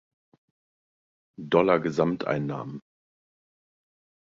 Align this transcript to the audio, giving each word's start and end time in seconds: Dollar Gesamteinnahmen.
Dollar 1.47 1.79
Gesamteinnahmen. 1.79 2.81